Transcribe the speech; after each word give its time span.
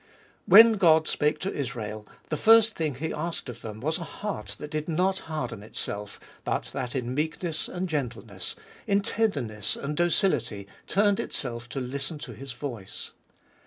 When 0.47 0.77
God 0.77 1.07
spake 1.07 1.37
to 1.41 1.53
Israel, 1.53 2.07
the 2.29 2.35
first 2.35 2.73
thing 2.75 2.95
he 2.95 3.13
asked 3.13 3.49
of 3.49 3.61
them 3.61 3.79
was 3.79 3.99
a 3.99 4.03
heart 4.03 4.55
that 4.57 4.71
did 4.71 4.89
not 4.89 5.19
harden 5.29 5.61
itself, 5.61 6.19
but 6.43 6.63
that 6.73 6.95
in 6.95 7.13
meekness 7.13 7.67
and 7.67 7.87
gentleness, 7.87 8.55
in 8.87 9.01
tenderness 9.01 9.75
and 9.75 9.95
docility 9.95 10.65
turned 10.87 11.19
itself 11.19 11.69
to 11.69 11.79
listen 11.79 12.17
to 12.17 12.33
His 12.33 12.53
voice. 12.53 13.11